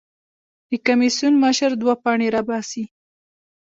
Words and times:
د 0.69 0.71
کمېسیون 0.85 1.33
مشر 1.43 1.71
دوه 1.81 1.93
پاڼې 2.03 2.27
راباسي. 2.35 2.83